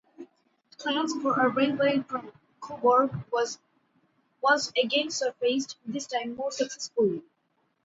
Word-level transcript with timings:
Plans 0.79 1.13
for 1.21 1.39
a 1.39 1.49
railway 1.49 1.99
from 1.99 2.31
Cobourg 2.59 3.11
once 3.31 4.71
again 4.75 5.11
surfaced, 5.11 5.77
this 5.85 6.07
time 6.07 6.35
more 6.35 6.51
successfully. 6.51 7.21